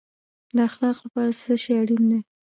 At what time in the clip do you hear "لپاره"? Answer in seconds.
1.05-1.31